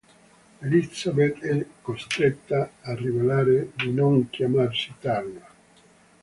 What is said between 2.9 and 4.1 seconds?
rivelare di